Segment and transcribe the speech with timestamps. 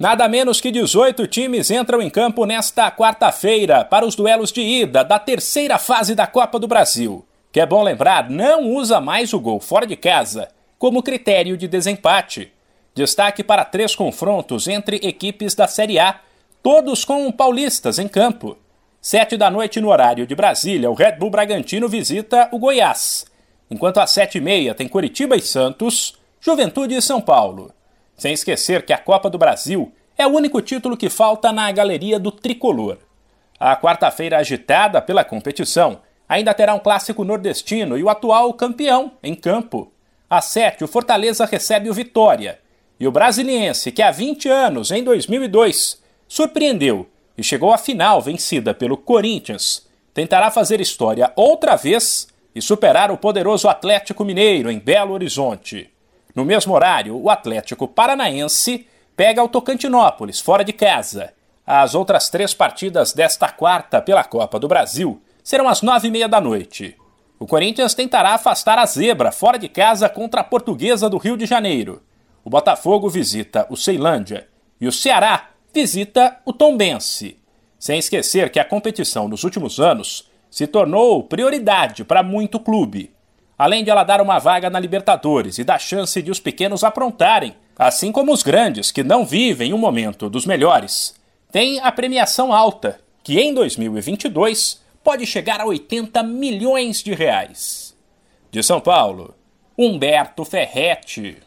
[0.00, 5.02] Nada menos que 18 times entram em campo nesta quarta-feira para os duelos de ida
[5.02, 9.40] da terceira fase da Copa do Brasil, que é bom lembrar, não usa mais o
[9.40, 12.52] gol fora de casa como critério de desempate.
[12.94, 16.20] Destaque para três confrontos entre equipes da Série A,
[16.62, 18.56] todos com paulistas em campo.
[19.02, 23.26] Sete da noite no horário de Brasília, o Red Bull Bragantino visita o Goiás,
[23.68, 27.72] enquanto às sete e meia tem Curitiba e Santos, Juventude e São Paulo.
[28.18, 32.18] Sem esquecer que a Copa do Brasil é o único título que falta na galeria
[32.18, 32.98] do tricolor.
[33.58, 39.36] A quarta-feira agitada pela competição ainda terá um clássico nordestino e o atual campeão em
[39.36, 39.92] campo.
[40.28, 42.58] Às sete, o Fortaleza recebe o Vitória.
[42.98, 48.74] E o Brasiliense, que há 20 anos, em 2002, surpreendeu e chegou à final vencida
[48.74, 55.14] pelo Corinthians, tentará fazer história outra vez e superar o poderoso Atlético Mineiro em Belo
[55.14, 55.88] Horizonte.
[56.38, 61.32] No mesmo horário, o Atlético Paranaense pega o Tocantinópolis, fora de casa.
[61.66, 66.28] As outras três partidas desta quarta pela Copa do Brasil serão às nove e meia
[66.28, 66.96] da noite.
[67.40, 71.44] O Corinthians tentará afastar a zebra fora de casa contra a Portuguesa do Rio de
[71.44, 72.04] Janeiro.
[72.44, 74.46] O Botafogo visita o Ceilândia
[74.80, 77.36] e o Ceará visita o Tombense.
[77.80, 83.17] Sem esquecer que a competição nos últimos anos se tornou prioridade para muito clube
[83.58, 87.56] além de ela dar uma vaga na Libertadores e dar chance de os pequenos aprontarem,
[87.76, 91.14] assim como os grandes que não vivem um momento dos melhores.
[91.50, 97.96] Tem a premiação alta, que em 2022 pode chegar a 80 milhões de reais.
[98.50, 99.34] De São Paulo,
[99.76, 101.38] Humberto Ferretti.